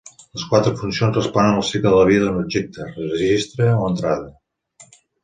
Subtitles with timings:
[0.37, 4.91] Les quatre funcions responen al cicle de vida d'un objecte, registre o entrada.